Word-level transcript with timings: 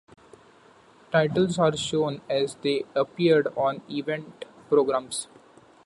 Titles 1.11 1.59
are 1.59 1.77
shown 1.77 2.21
as 2.27 2.55
they 2.63 2.85
appeared 2.95 3.49
on 3.55 3.83
event 3.87 4.45
programs. 4.67 5.27